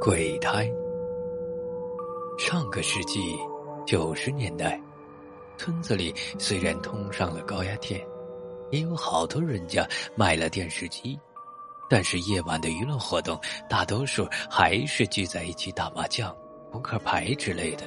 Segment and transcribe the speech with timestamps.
[0.00, 0.66] 鬼胎。
[2.38, 3.36] 上个世纪
[3.86, 4.80] 九十年代，
[5.58, 8.02] 村子里虽然通上了高压电，
[8.70, 9.86] 也有好多人家
[10.16, 11.20] 买了电视机，
[11.86, 16.34] 但是夜晚的娱乐活动，大多数还是聚在一起打麻将、
[16.72, 17.84] 扑克牌之类的。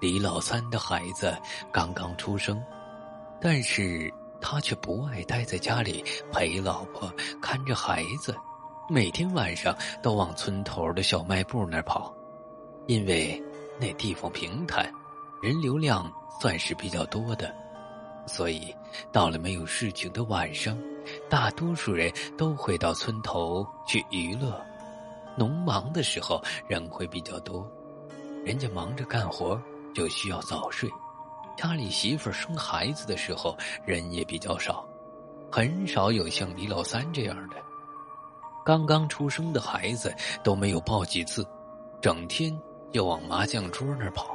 [0.00, 1.36] 李老三的孩子
[1.70, 2.58] 刚刚出生，
[3.38, 6.02] 但是他却不爱待在家里
[6.32, 7.12] 陪老婆
[7.42, 8.34] 看着孩子。
[8.86, 12.14] 每天晚上都往村头的小卖部那儿跑，
[12.86, 13.42] 因为
[13.80, 14.92] 那地方平坦，
[15.42, 17.54] 人流量算是比较多的，
[18.26, 18.74] 所以
[19.10, 20.76] 到了没有事情的晚上，
[21.30, 24.62] 大多数人都会到村头去娱乐。
[25.34, 27.66] 农忙的时候人会比较多，
[28.44, 29.58] 人家忙着干活
[29.94, 30.90] 就需要早睡，
[31.56, 33.56] 家里媳妇生孩子的时候
[33.86, 34.86] 人也比较少，
[35.50, 37.56] 很少有像李老三这样的。
[38.64, 40.12] 刚刚出生的孩子
[40.42, 41.46] 都没有抱几次，
[42.00, 42.58] 整天
[42.90, 44.34] 就往麻将桌那儿跑，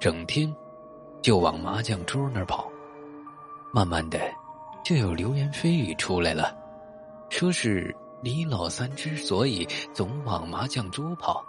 [0.00, 0.52] 整天
[1.22, 2.68] 就往麻将桌那儿跑。
[3.72, 4.18] 慢慢的，
[4.82, 6.56] 就有流言蜚语出来了，
[7.28, 9.64] 说是李老三之所以
[9.94, 11.44] 总往麻将桌跑，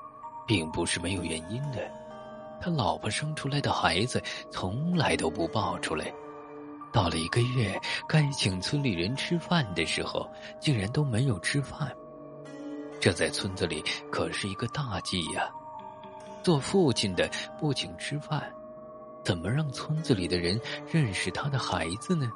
[0.45, 1.89] 并不是没有原因的，
[2.61, 6.13] 他老婆生出来的孩子从来都不抱出来。
[6.91, 11.95] 到了一个月该请村里人吃饭的时候，竟然都没有吃饭。
[12.99, 15.49] 这在村子里可是一个大忌呀！
[16.41, 18.51] 做父亲的不请吃饭，
[19.23, 20.59] 怎么让村子里的人
[20.91, 22.29] 认识他的孩子呢？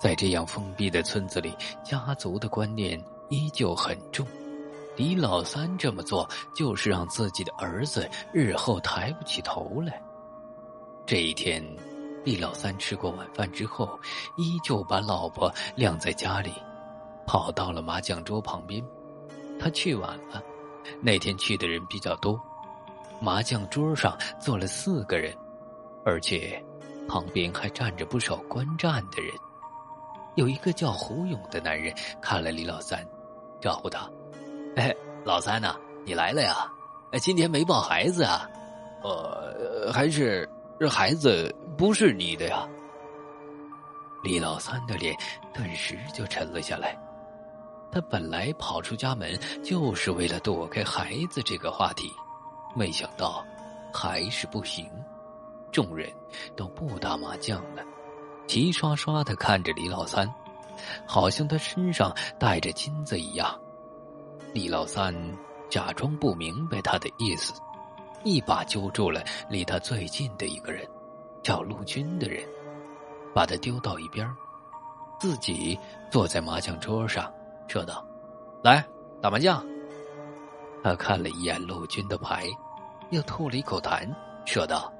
[0.00, 4.26] 在这样封闭的村子里，家族的观念依旧很重。
[4.96, 10.00] 李老三这么做，就是让自己的儿子日后抬不起头来。
[11.04, 11.62] 这一天。
[12.26, 13.96] 李老三吃过晚饭之后，
[14.36, 16.52] 依旧把老婆晾在家里，
[17.24, 18.84] 跑到了麻将桌旁边。
[19.60, 20.42] 他去晚了，
[21.00, 22.36] 那天去的人比较多，
[23.20, 25.32] 麻将桌上坐了四个人，
[26.04, 26.60] 而且
[27.06, 29.32] 旁边还站着不少观战的人。
[30.34, 33.06] 有一个叫胡勇的男人看了李老三，
[33.60, 34.10] 招呼他
[34.74, 34.92] ：“哎，
[35.24, 36.68] 老三呐，你来了呀？
[37.12, 38.50] 哎，今天没抱孩子啊？
[39.04, 42.66] 呃，还是？”这孩子不是你的呀！
[44.22, 45.14] 李老三的脸
[45.52, 46.96] 顿时就沉了下来。
[47.92, 52.10] 他本来跑出家门就是为了躲开孩子这个话题，
[52.74, 53.44] 没想到
[53.92, 54.90] 还是不行。
[55.70, 56.10] 众人
[56.56, 57.84] 都不打麻将了，
[58.46, 60.26] 齐刷刷的看着李老三，
[61.06, 63.58] 好像他身上带着金子一样。
[64.54, 65.14] 李老三
[65.68, 67.52] 假装不明白他的意思。
[68.24, 70.84] 一把揪住了离他最近的一个人，
[71.46, 72.44] 叫陆军的人，
[73.32, 74.28] 把他丢到一边，
[75.20, 75.78] 自己
[76.10, 77.32] 坐在麻将桌上，
[77.68, 78.04] 说道
[78.64, 78.84] ：“来
[79.22, 79.64] 打麻将。”
[80.82, 82.48] 他看了一眼陆军的牌，
[83.10, 84.12] 又吐了一口痰，
[84.44, 84.92] 说道：“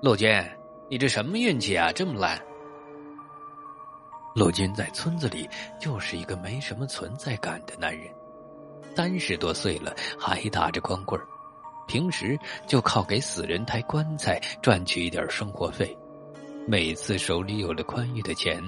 [0.00, 0.30] 陆军，
[0.88, 2.40] 你这什么运气啊，这么烂？”
[4.36, 5.50] 陆军在村子里
[5.80, 8.08] 就是一个没什么存在感的男人，
[8.94, 11.26] 三十多岁了还打着光棍儿。
[11.86, 15.96] 平时就靠给死人抬棺材赚取一点生活费，
[16.66, 18.62] 每次手里有了宽裕的钱，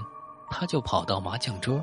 [0.50, 1.82] 他就跑到麻将桌。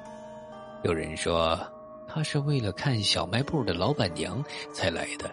[0.83, 1.59] 有人说
[2.07, 4.43] 他是为了看小卖部的老板娘
[4.73, 5.31] 才来的，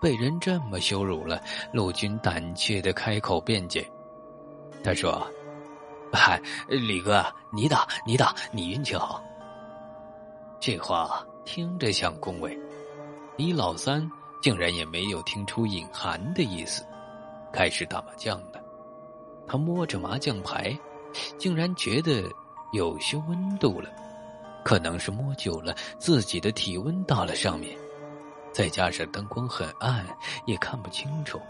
[0.00, 1.40] 被人这么羞辱了，
[1.72, 3.90] 陆军胆怯的开口辩解。
[4.84, 5.26] 他说
[6.12, 9.22] ：“嗨，李哥，你打你打，你运气好。”
[10.60, 12.56] 这话听着像恭维，
[13.36, 14.08] 李老三。
[14.46, 16.86] 竟然也没有听出隐含的意思，
[17.52, 18.62] 开始打麻将了。
[19.44, 20.72] 他摸着麻将牌，
[21.36, 22.22] 竟然觉得
[22.72, 23.90] 有些温度了，
[24.64, 27.76] 可能是摸久了，自己的体温到了上面，
[28.52, 30.06] 再加上灯光很暗，
[30.44, 31.40] 也看不清楚。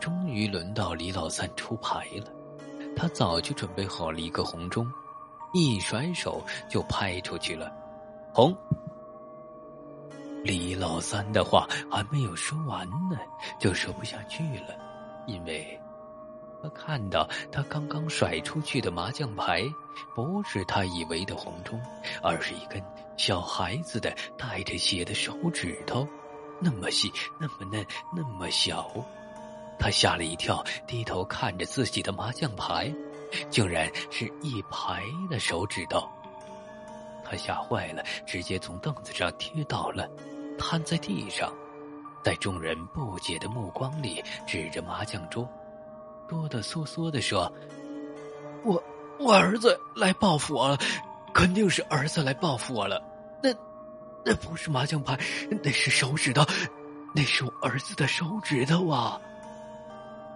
[0.00, 2.26] 终于轮到李老三出牌了，
[2.96, 4.92] 他早就准备好了一个红中，
[5.52, 7.72] 一甩手就拍出去了，
[8.34, 8.52] 红。
[10.44, 13.18] 李老三的话还没有说完呢，
[13.58, 14.76] 就说不下去了，
[15.26, 15.78] 因为
[16.62, 19.64] 他看到他刚刚甩出去的麻将牌，
[20.14, 21.80] 不是他以为的红中，
[22.22, 22.82] 而是一根
[23.16, 26.06] 小孩子的带着血的手指头，
[26.60, 27.84] 那么细，那么嫩，
[28.14, 28.88] 那么小。
[29.78, 32.90] 他吓了一跳，低头看着自己的麻将牌，
[33.50, 36.08] 竟然是一排的手指头。
[37.28, 40.08] 他吓坏了，直接从凳子上跌倒了。
[40.58, 41.52] 瘫在地上，
[42.22, 45.46] 在众人不解的目光里，指着麻将桌，
[46.28, 47.52] 哆哆嗦嗦的说
[48.64, 48.82] ：“我
[49.18, 50.78] 我儿子来报复我了，
[51.34, 53.02] 肯定是儿子来报复我了。
[53.42, 53.50] 那，
[54.24, 55.18] 那不是麻将牌，
[55.62, 56.42] 那是手指头，
[57.14, 59.20] 那是我儿子的手指头啊！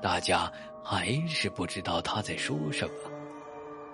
[0.02, 0.50] 大家
[0.82, 2.94] 还是不知道他在说什么，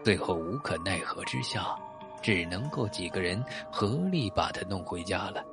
[0.03, 1.77] 最后无可奈何之下，
[2.23, 5.45] 只能够几个人合力把他弄回家了。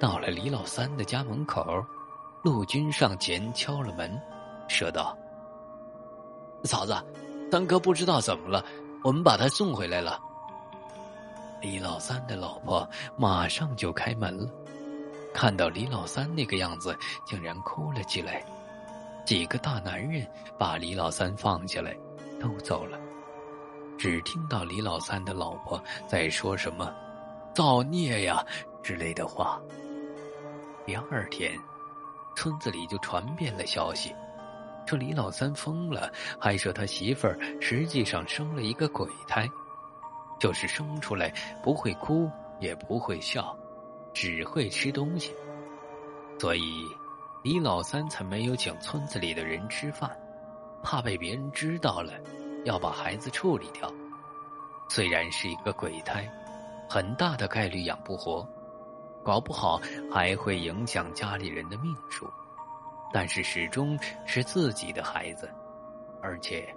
[0.00, 1.64] 到了李老三的家门口，
[2.42, 4.20] 陆军上前敲了门，
[4.68, 5.16] 说道
[6.64, 6.94] ：“嫂子，
[7.50, 8.64] 三哥不知道怎么了，
[9.02, 10.20] 我们把他送回来了。”
[11.62, 12.86] 李老三的老婆
[13.16, 14.50] 马上就开门了，
[15.32, 16.94] 看到李老三那个样子，
[17.24, 18.44] 竟然哭了起来。
[19.24, 20.26] 几个大男人
[20.58, 21.96] 把李老三放下来，
[22.38, 22.98] 都走了，
[23.96, 26.94] 只听到李老三的老婆在说什么
[27.54, 28.44] “造孽呀”
[28.82, 29.60] 之类的话。
[30.86, 31.58] 第二天，
[32.36, 34.14] 村子里就传遍了消息，
[34.86, 39.48] 说李老三疯了，还说他媳妇儿实际上生了一个鬼胎。
[40.40, 41.32] 就是生出来
[41.62, 42.28] 不会哭
[42.60, 43.56] 也不会笑，
[44.12, 45.32] 只会吃东西，
[46.38, 46.84] 所以
[47.42, 50.10] 李老三才没有请村子里的人吃饭，
[50.82, 52.12] 怕被别人知道了，
[52.64, 53.92] 要把孩子处理掉。
[54.88, 56.28] 虽然是一个鬼胎，
[56.88, 58.46] 很大的概率养不活，
[59.22, 59.80] 搞不好
[60.12, 62.28] 还会影响家里人的命数，
[63.12, 65.50] 但是始终是自己的孩子，
[66.20, 66.74] 而且。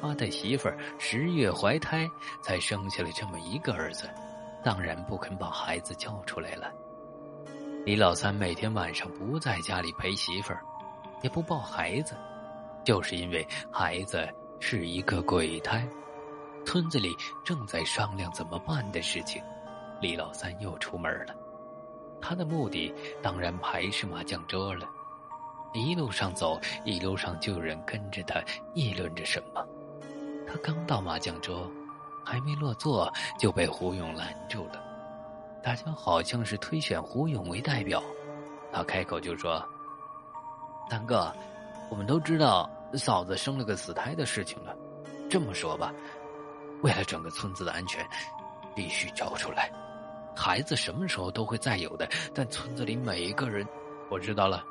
[0.00, 2.08] 他的媳妇十月怀胎，
[2.42, 4.08] 才生下了这么一个儿子，
[4.62, 6.72] 当然不肯把孩子叫出来了。
[7.84, 10.62] 李老三每天晚上不在家里陪媳妇儿，
[11.22, 12.14] 也不抱孩子，
[12.82, 14.26] 就是因为孩子
[14.60, 15.86] 是一个鬼胎。
[16.64, 19.42] 村子里正在商量怎么办的事情，
[20.00, 21.34] 李老三又出门了。
[22.20, 24.86] 他的目的当然还是麻将桌了。
[25.72, 28.40] 一路上走，一路上就有人跟着他
[28.74, 29.66] 议论着什么。
[30.46, 31.68] 他刚到麻将桌，
[32.24, 34.84] 还没落座就被胡勇拦住了。
[35.62, 38.02] 大家好像是推选胡勇为代表，
[38.72, 39.64] 他开口就说
[40.90, 41.32] ：“三哥，
[41.88, 44.74] 我们都知道嫂子生了个死胎的事情了。
[45.28, 45.92] 这么说吧，
[46.82, 48.04] 为了整个村子的安全，
[48.74, 49.70] 必须找出来。
[50.34, 53.66] 孩子什么时候都会再有的，但村子里每一个人，
[54.10, 54.64] 我知道了。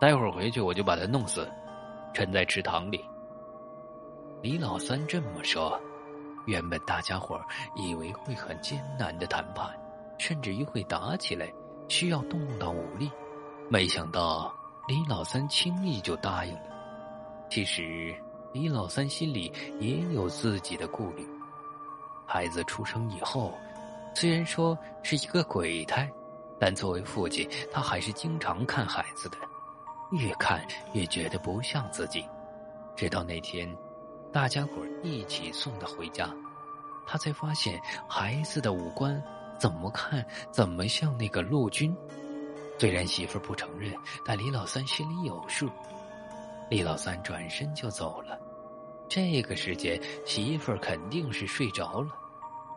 [0.00, 1.48] 待会儿回去我就把他弄死，
[2.12, 3.04] 沉在池塘里。”
[4.42, 5.80] 李老三这么说，
[6.46, 7.40] 原本大家伙
[7.76, 9.70] 以为会很艰难的谈判，
[10.18, 11.52] 甚至于会打起来，
[11.86, 13.10] 需要动用到武力。
[13.68, 14.52] 没想到
[14.88, 16.71] 李老三轻易就答应了。
[17.54, 18.14] 其实
[18.54, 21.28] 李老三心里也有自己的顾虑。
[22.26, 23.52] 孩子出生以后，
[24.14, 26.10] 虽然说是一个鬼胎，
[26.58, 29.36] 但作为父亲，他还是经常看孩子的，
[30.12, 32.24] 越看越觉得不像自己。
[32.96, 33.70] 直到那天。
[34.32, 36.34] 大家伙一起送他回家，
[37.06, 37.78] 他才发现
[38.08, 39.22] 孩子的五官
[39.58, 41.94] 怎么看怎么像那个陆军。
[42.78, 43.94] 虽然媳妇不承认，
[44.24, 45.68] 但李老三心里有数。
[46.72, 48.40] 李老三转身就走了。
[49.06, 52.08] 这个时间，媳妇肯定是睡着了。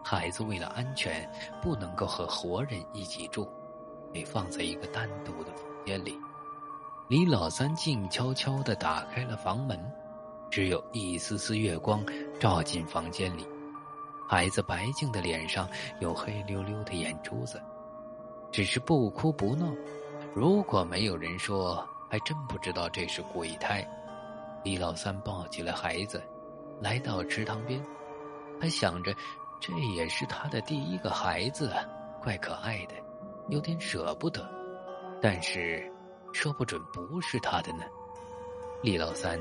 [0.04, 1.26] 孩子为了安全，
[1.62, 3.48] 不能够和活人一起住，
[4.12, 6.20] 被放在一个单独的房间里。
[7.08, 9.80] 李老三静悄悄地打开了房门。
[10.52, 12.04] 只有一丝丝月光
[12.38, 13.48] 照进房间里，
[14.28, 15.70] 孩子白净的脸上
[16.02, 17.62] 有黑溜溜的眼珠子，
[18.52, 19.74] 只是不哭不闹。
[20.34, 23.86] 如果没有人说，还真不知道这是鬼胎。
[24.64, 26.24] 李老三抱起了孩子，
[26.80, 27.86] 来到池塘边，
[28.58, 29.14] 还想着
[29.60, 31.74] 这也是他的第一个孩子，
[32.24, 32.94] 怪可爱的，
[33.50, 34.50] 有点舍不得。
[35.22, 35.92] 但是，
[36.32, 37.84] 说不准不是他的呢。
[38.82, 39.38] 李老三。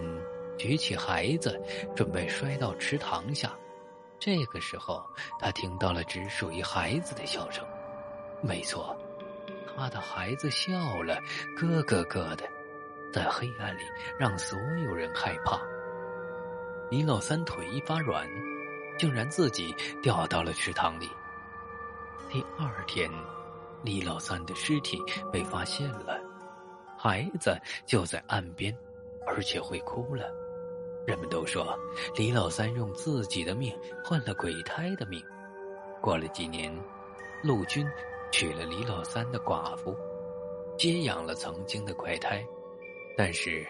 [0.56, 1.60] 举起孩子，
[1.96, 3.52] 准备摔到池塘下。
[4.20, 5.04] 这个时候，
[5.38, 7.64] 他听到了只属于孩子的笑声。
[8.40, 8.96] 没错，
[9.76, 11.20] 他的孩子笑了，
[11.56, 12.48] 咯咯咯的，
[13.14, 13.82] 在黑暗里
[14.18, 15.62] 让所有人害怕。
[16.90, 18.28] 李老三腿一发软，
[18.98, 21.08] 竟然自己掉到了池塘里。
[22.28, 23.08] 第二天，
[23.84, 26.20] 李老三的尸体被发现了，
[26.98, 27.56] 孩子
[27.86, 28.76] 就在岸边，
[29.28, 30.24] 而且会哭了。
[31.06, 31.78] 人们都说
[32.16, 35.24] 李老三用自己的命换了鬼胎的命。
[36.00, 36.76] 过了几年，
[37.44, 37.86] 陆军
[38.32, 39.96] 娶了李老三的寡妇，
[40.76, 42.44] 接养了曾经的怪胎，
[43.16, 43.66] 但是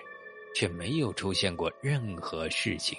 [0.54, 2.98] 却没有出现过任何事情。